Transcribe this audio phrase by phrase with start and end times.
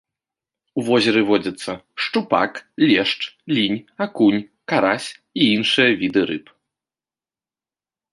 [0.81, 1.73] У возеры водзяцца
[2.05, 2.51] шчупак,
[2.89, 3.21] лешч,
[3.57, 3.77] лінь,
[4.07, 4.41] акунь,
[4.73, 6.45] карась і іншыя віды рыб.